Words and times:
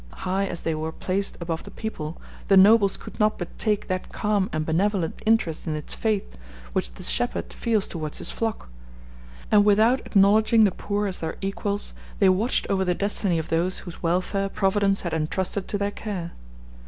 High 0.25 0.47
as 0.47 0.61
they 0.61 0.73
were 0.73 0.91
placed 0.91 1.37
above 1.39 1.61
the 1.61 1.69
people, 1.69 2.19
the 2.47 2.57
nobles 2.57 2.97
could 2.97 3.19
not 3.19 3.37
but 3.37 3.55
take 3.59 3.87
that 3.87 4.11
calm 4.11 4.49
and 4.51 4.65
benevolent 4.65 5.21
interest 5.27 5.67
in 5.67 5.75
its 5.75 5.93
fate 5.93 6.37
which 6.73 6.93
the 6.93 7.03
shepherd 7.03 7.53
feels 7.53 7.87
towards 7.87 8.17
his 8.17 8.31
flock; 8.31 8.69
and 9.51 9.63
without 9.63 9.99
acknowledging 9.99 10.63
the 10.63 10.71
poor 10.71 11.05
as 11.05 11.19
their 11.19 11.37
equals, 11.39 11.93
they 12.17 12.29
watched 12.29 12.65
over 12.67 12.83
the 12.83 12.95
destiny 12.95 13.37
of 13.37 13.49
those 13.49 13.77
whose 13.85 14.01
welfare 14.01 14.49
Providence 14.49 15.01
had 15.01 15.13
entrusted 15.13 15.67
to 15.67 15.77
their 15.77 15.91
care. 15.91 16.31